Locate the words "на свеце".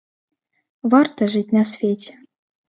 1.57-2.11